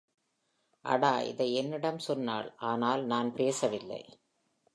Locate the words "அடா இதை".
0.85-1.47